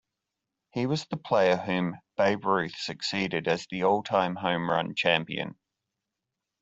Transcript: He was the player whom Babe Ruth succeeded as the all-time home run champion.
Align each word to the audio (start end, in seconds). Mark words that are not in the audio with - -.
He 0.71 0.87
was 0.87 1.05
the 1.05 1.15
player 1.15 1.57
whom 1.57 1.95
Babe 2.17 2.43
Ruth 2.45 2.75
succeeded 2.75 3.47
as 3.47 3.67
the 3.69 3.83
all-time 3.83 4.35
home 4.37 4.67
run 4.71 4.95
champion. 4.95 5.59